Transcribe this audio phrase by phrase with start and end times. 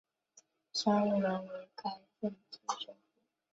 [0.73, 2.97] 彬乌伦为该镇之首府。